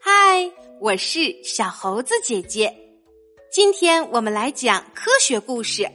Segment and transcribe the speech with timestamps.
[0.00, 0.50] 嗨，
[0.80, 2.74] 我是小猴子姐姐。
[3.52, 5.86] 今天我们来讲科学故事。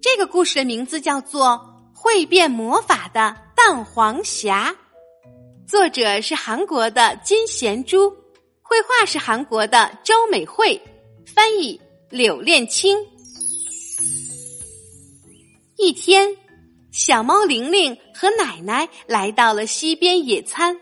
[0.00, 1.48] 这个故事的名字叫做
[1.98, 4.72] 《会变魔法的蛋黄侠》，
[5.68, 8.10] 作者是韩国的金贤珠，
[8.60, 10.80] 绘画是韩国的周美惠，
[11.34, 12.96] 翻译柳炼清。
[15.78, 16.36] 一天，
[16.92, 20.78] 小猫玲玲和奶奶来到了溪边野餐。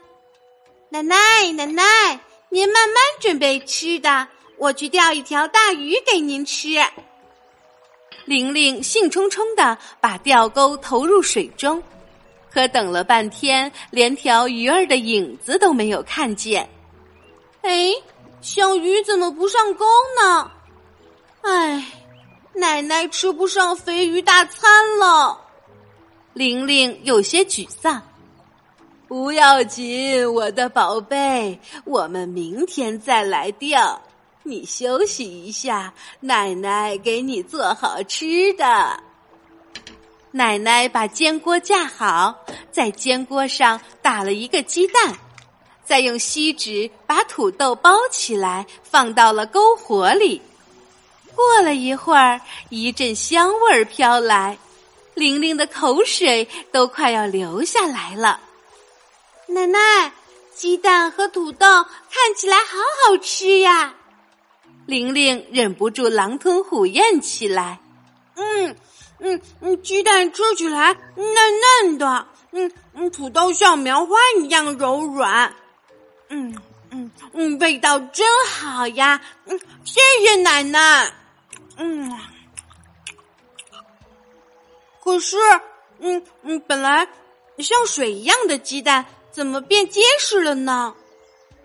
[0.89, 1.17] 奶奶，
[1.53, 4.27] 奶奶，您慢慢准备吃的，
[4.59, 6.69] 我去钓一条大鱼给您吃。
[8.25, 11.81] 玲玲兴冲冲的把钓钩投入水中，
[12.53, 16.69] 可等了半天，连条鱼儿的影子都没有看见。
[17.63, 17.93] 哎，
[18.41, 19.87] 小鱼怎么不上钩
[20.21, 20.51] 呢？
[21.43, 21.87] 哎。
[22.53, 25.41] 奶奶吃不上肥鱼大餐了，
[26.41, 28.01] 玲玲有些沮丧。
[29.07, 34.01] 不要紧，我的宝贝，我们明天再来钓。
[34.43, 38.99] 你休息一下，奶奶给你做好吃的。
[40.31, 42.35] 奶奶把煎锅架好，
[42.73, 45.15] 在煎锅上打了一个鸡蛋，
[45.85, 50.41] 再用锡纸把土豆包起来，放到了篝火里。
[51.35, 54.57] 过了一会儿，一阵香味儿飘来，
[55.21, 58.41] 玲玲的口水都快要流下来了。
[59.47, 60.13] 奶奶，
[60.55, 61.67] 鸡蛋和土豆
[62.11, 63.95] 看起来好好吃呀！
[64.87, 67.79] 玲玲忍不住狼吞虎咽起来。
[68.35, 68.75] 嗯
[69.19, 75.55] 嗯嗯，鸡蛋吃起来嫩嫩的，嗯嗯，土豆像棉花一样柔软。
[76.31, 76.57] 嗯
[76.91, 79.21] 嗯嗯，味道真好呀！
[79.45, 81.13] 嗯，谢谢奶奶。
[81.77, 82.11] 嗯，
[85.03, 85.37] 可是，
[85.99, 87.09] 嗯嗯，本来
[87.59, 90.95] 像水一样的鸡蛋，怎么变结实了呢？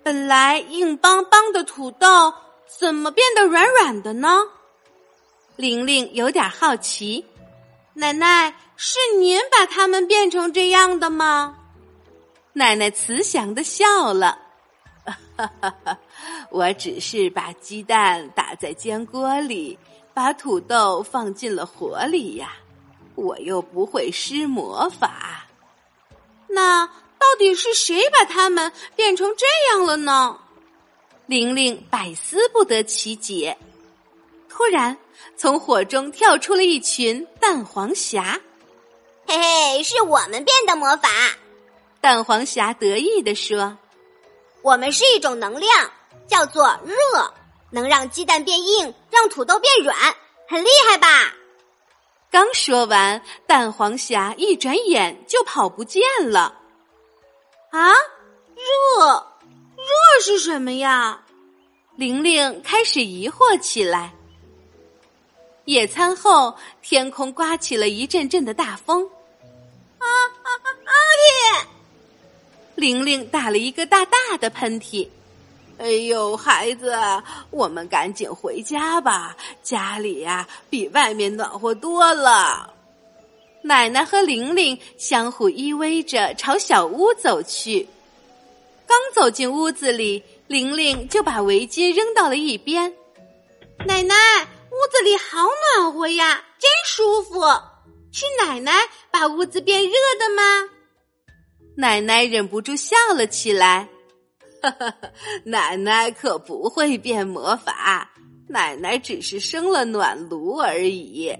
[0.03, 2.33] 本来硬邦邦的土豆，
[2.65, 4.41] 怎么变得软软的呢？
[5.55, 7.25] 玲玲有点好奇。
[7.93, 11.57] 奶奶，是您把它们变成这样的吗？
[12.53, 14.39] 奶奶慈祥的笑了。
[15.37, 15.97] 哈哈哈，
[16.49, 19.77] 我只是把鸡蛋打在煎锅里。
[20.13, 22.53] 把土豆放进了火里呀，
[23.15, 25.47] 我又不会施魔法。
[26.47, 30.39] 那到底是谁把它们变成这样了呢？
[31.25, 33.57] 玲玲百思不得其解。
[34.47, 34.97] 突然，
[35.35, 38.39] 从火中跳出了一群蛋黄侠。
[39.27, 41.09] 嘿嘿，是我们变的魔法。
[41.99, 43.77] 蛋黄侠得意地说
[44.61, 45.91] ：“我们是一种能量，
[46.27, 47.33] 叫做热。”
[47.71, 49.97] 能让鸡蛋变硬，让土豆变软，
[50.47, 51.33] 很厉害吧？
[52.35, 56.53] 刚说完，蛋黄侠一转眼就跑不见了。
[57.71, 57.93] 啊，
[58.53, 59.25] 热，
[59.77, 61.23] 热是什么呀？
[61.95, 64.13] 玲玲开始疑惑起来。
[65.63, 69.09] 野餐后，天空刮起了一阵阵的大风。
[69.97, 70.05] 啊
[70.43, 70.67] 啊啊！
[70.83, 71.67] 阿
[72.75, 75.07] 玲玲打了一个大大的喷嚏。
[75.77, 76.93] 哎呦，孩子，
[77.49, 82.73] 我们赶紧回家吧，家里呀比外面暖和多了。
[83.61, 87.87] 奶奶和玲玲相互依偎着朝小屋走去。
[88.87, 92.93] 刚走进屋子里，玲玲就把围巾扔到了一边。
[93.85, 94.15] 奶奶，
[94.71, 95.39] 屋子里好
[95.77, 97.41] 暖和呀，真舒服。
[98.13, 98.71] 是奶奶
[99.11, 100.69] 把屋子变热的吗？
[101.75, 103.89] 奶奶忍不住笑了起来。
[105.45, 108.09] 奶奶可不会变魔法，
[108.47, 111.35] 奶奶只是生了暖炉而已。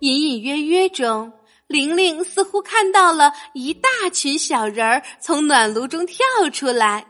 [0.00, 1.32] 隐隐约约中，
[1.66, 7.06] 玲玲似乎看到了一大群小人儿从暖炉中跳出来。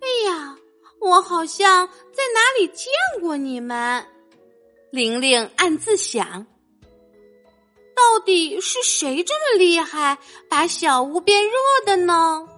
[0.00, 0.56] 哎呀，
[1.00, 2.86] 我好像在哪里见
[3.20, 4.04] 过你们。
[4.90, 6.46] 玲玲暗自想：
[7.94, 10.16] 到底是谁这么厉害，
[10.48, 11.52] 把小屋变热
[11.84, 12.48] 的呢？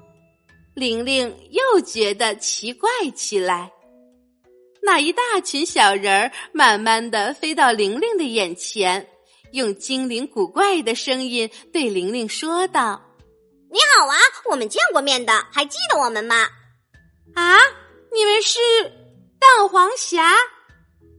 [0.76, 3.73] 玲玲又觉得奇怪起来。
[4.82, 9.08] 那一大群小人儿慢慢的飞到玲玲的眼前，
[9.52, 13.02] 用精灵古怪的声音对玲玲说道
[13.73, 14.19] ：“你好啊，
[14.50, 16.46] 我们见过面的，还记得我们吗？”
[17.34, 17.56] 啊，
[18.12, 18.58] 你们是
[19.40, 20.31] 蛋黄侠？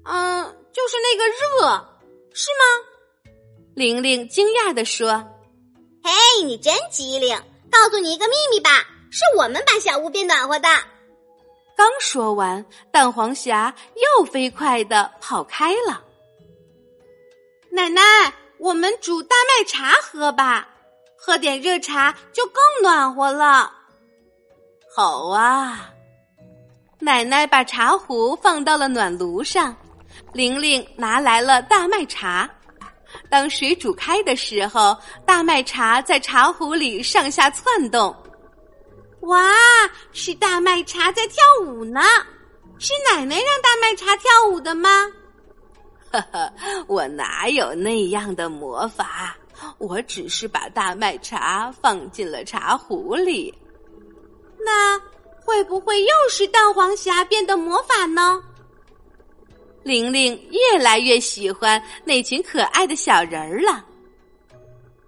[0.05, 1.99] 嗯，就是那个热，
[2.31, 3.33] 是吗？
[3.73, 5.27] 玲玲惊讶的说
[6.05, 7.35] ：“嘿，你真机灵！
[7.71, 8.69] 告诉你一个秘密吧。”
[9.11, 10.69] 是我们把小屋变暖和的。
[11.75, 13.73] 刚说完，蛋黄侠
[14.17, 16.01] 又飞快的跑开了。
[17.69, 18.01] 奶奶，
[18.57, 20.67] 我们煮大麦茶喝吧，
[21.15, 23.71] 喝点热茶就更暖和了。
[24.95, 25.91] 好啊！
[26.99, 29.75] 奶奶把茶壶放到了暖炉上，
[30.33, 32.49] 玲玲拿来了大麦茶。
[33.29, 38.15] 当水煮开的时候，大麦茶在茶壶里上下窜动。
[39.27, 39.51] 哇，
[40.13, 42.01] 是大麦茶在跳舞呢！
[42.79, 44.89] 是奶奶让大麦茶跳舞的吗？
[46.09, 46.53] 呵呵，
[46.87, 49.35] 我哪有那样的魔法？
[49.79, 53.53] 我只是把大麦茶放进了茶壶里。
[54.59, 54.97] 那
[55.43, 58.41] 会不会又是蛋黄侠变的魔法呢？
[59.83, 63.83] 玲玲越来越喜欢那群可爱的小人儿了。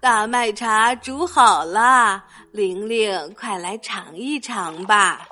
[0.01, 2.23] 大麦茶煮好了，
[2.53, 5.27] 玲玲，快来尝一尝吧。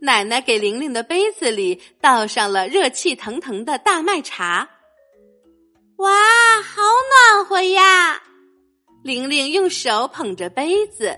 [0.00, 4.66] 奶奶给玲玲的杯子里倒上了热气腾腾的大麦茶。
[5.96, 6.10] 哇，
[6.62, 6.80] 好
[7.34, 8.22] 暖和呀！
[9.04, 11.14] 玲玲用手捧着杯子，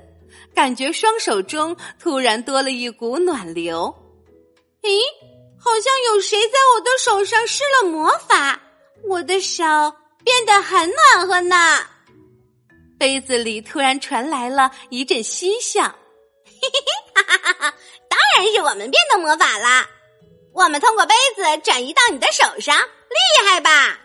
[0.53, 3.95] 感觉双手中突然多了一股暖流。
[4.83, 4.99] 咦？
[5.57, 8.61] 好像有谁在我的手上施了魔法，
[9.05, 9.63] 我的手
[10.25, 11.57] 变得很暖和呢。
[13.01, 15.83] 杯子里突然传来了一阵嬉笑，
[16.45, 17.75] 嘿嘿嘿，哈哈哈哈！
[18.11, 19.89] 当然是我们变的魔法啦！
[20.53, 23.99] 我们通过杯子转移到你的手上，厉害吧？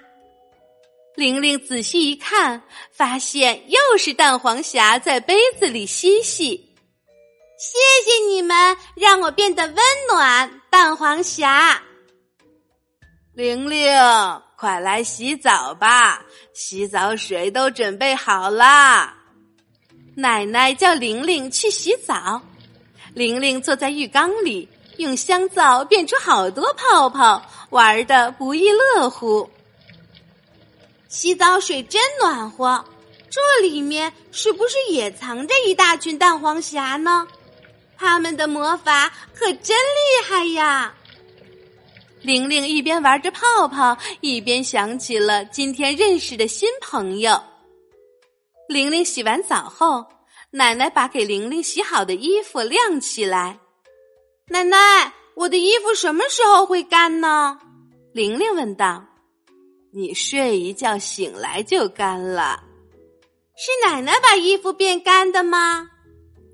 [1.16, 2.64] 玲玲仔细一看，
[2.94, 6.74] 发现又是蛋黄侠在杯子里嬉戏。
[7.58, 9.76] 谢谢你们，让我变得温
[10.08, 10.62] 暖。
[10.70, 11.82] 蛋黄侠，
[13.34, 13.92] 玲玲，
[14.58, 16.24] 快来洗澡吧！
[16.54, 19.16] 洗澡水都准备好啦。
[20.16, 22.42] 奶奶叫玲玲去洗澡。
[23.14, 29.50] 玲玲坐在浴缸里，用香皂变出好多泡泡，玩的不亦乐乎。
[31.10, 32.86] 洗澡水真暖和，
[33.30, 37.28] 这里面是不是也藏着一大群蛋黄侠呢？
[37.98, 40.94] 他们的魔法可真厉害呀！
[42.26, 47.40] 玲玲一边玩着泡泡，一边想起了今天认识的新朋友。
[48.68, 50.04] 玲玲洗完澡后，
[50.50, 53.60] 奶奶把给玲玲洗好的衣服晾起来。
[54.48, 57.60] 奶奶，我的衣服什么时候会干呢？
[58.12, 59.06] 玲玲问道。
[59.94, 62.64] 你睡一觉醒来就干了。
[63.56, 65.88] 是奶奶把衣服变干的吗？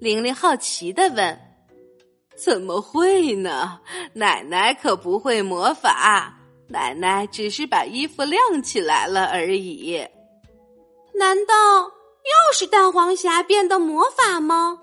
[0.02, 1.40] 玲玲好奇的问
[2.44, 3.80] ：“怎么会呢？
[4.14, 6.34] 奶奶可不会魔法，
[6.68, 10.04] 奶奶只是把衣服晾起来了而已。
[11.14, 11.54] 难道
[11.84, 14.80] 又是蛋黄侠变的魔法吗？”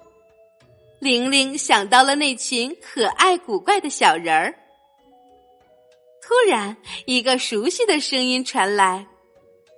[1.00, 4.54] 玲玲想到了那群可爱古怪的小人儿。
[6.22, 6.76] 突然，
[7.06, 9.06] 一个熟悉的声音传来。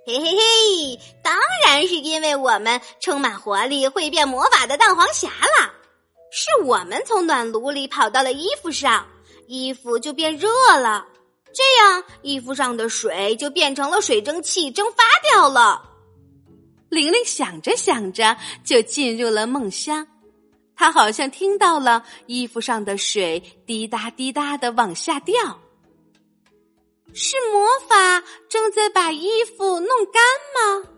[0.05, 0.99] 嘿嘿嘿！
[1.23, 1.35] 当
[1.65, 5.70] 然是因为我们充满活力、会变魔法的蛋黄侠了。
[6.31, 9.05] 是我们从暖炉里跑到了衣服上，
[9.47, 10.47] 衣服就变热
[10.79, 11.05] 了，
[11.53, 15.89] 这样衣服上的水就变成了水蒸气蒸发掉了。
[16.87, 20.07] 玲玲想着想着就进入了梦乡，
[20.75, 25.35] 她好像听到了衣服上的水滴答滴答的往下掉。
[27.13, 30.23] 是魔法正在把衣服弄干
[30.55, 30.89] 吗？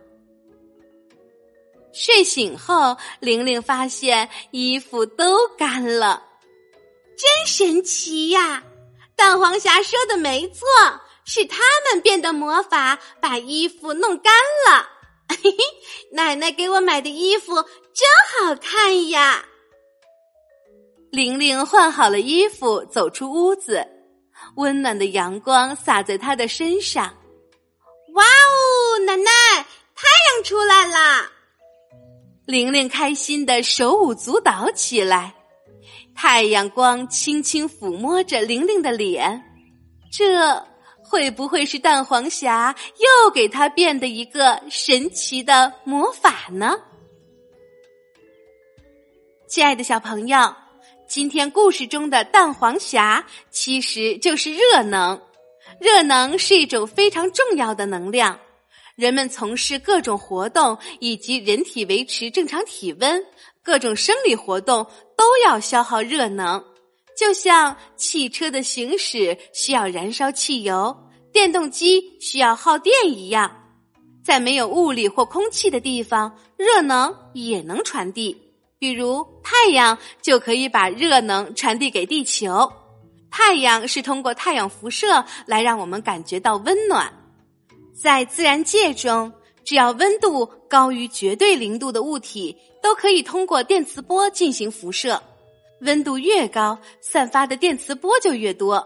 [1.93, 6.21] 睡醒后，玲玲发现衣服都干了，
[7.15, 8.63] 真神奇呀！
[9.15, 10.65] 蛋黄侠说的没错，
[11.23, 14.33] 是他们变的魔法把衣服弄干
[14.67, 14.89] 了。
[15.29, 15.57] 嘿嘿，
[16.11, 19.45] 奶奶给我买的衣服真好看呀！
[21.11, 23.87] 玲玲换好了衣服，走出屋子。
[24.55, 27.05] 温暖的阳光洒在她的身上，
[28.13, 28.99] 哇哦！
[29.05, 29.31] 奶奶，
[29.95, 31.31] 太阳出来啦！
[32.45, 35.33] 玲玲开心的手舞足蹈起来，
[36.13, 39.41] 太阳光轻轻抚摸着玲玲的脸，
[40.11, 40.61] 这
[41.01, 46.77] 会不会是蛋黄侠又给她变的一个神奇的魔法呢？
[49.47, 50.53] 亲爱的小朋友。
[51.05, 55.21] 今天故事中的蛋黄侠其实就是热能，
[55.79, 58.39] 热能是一种非常重要的能量。
[58.95, 63.25] 人们从事各种活动以及人体维持正常体温，
[63.63, 64.85] 各种生理活动
[65.17, 66.63] 都要消耗热能。
[67.17, 70.95] 就像汽车的行驶需要燃烧汽油，
[71.31, 73.51] 电动机需要耗电一样，
[74.23, 78.39] 在没有物理或空气的地方，热能也能传递。
[78.77, 82.71] 比如太阳就可以把热能传递给地球，
[83.31, 87.11] 太阳是通过太阳辐射来让我们感觉到温暖。
[87.93, 89.31] 在自然界中，
[89.63, 95.21] 只要温度高于绝对零度的物体，都可以通过电磁波进行辐射。
[95.81, 98.85] 温度越高，散发的电磁波就越多。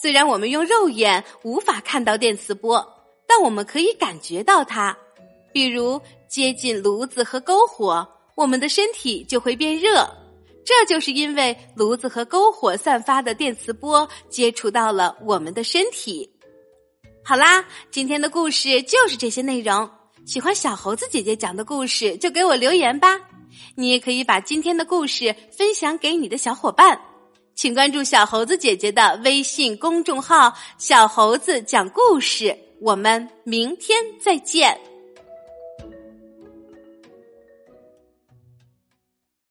[0.00, 2.84] 虽然我们用肉眼无法看到电磁波，
[3.26, 4.96] 但我们可以感觉到它。
[5.52, 10.08] 比如接近炉子和篝火，我们的身体就会变热。
[10.64, 16.31] 这就是因为炉子和篝火散发的电磁波接触到了我们的身体。
[17.24, 19.88] 好啦，今天的故事就是这些内容。
[20.26, 23.18] 喜欢小猴子姐姐讲的故事，就给我留言吧。
[23.76, 27.00] 你也可以把今天的故事分享给你的小伙伴。
[27.54, 32.56] 请关注小猴子姐姐的微信公众号“小猴子讲故事”。
[32.80, 34.91] 我们明天再见。